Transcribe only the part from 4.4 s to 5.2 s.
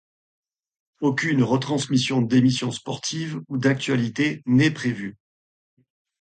n'est prévue.